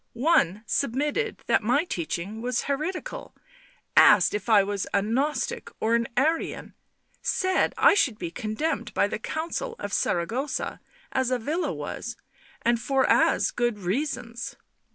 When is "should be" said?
7.93-8.31